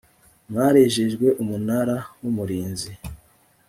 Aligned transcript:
mwarejejwe 0.51 1.27
umunara 1.41 1.97
w 2.21 2.23
umurinzi 2.31 2.91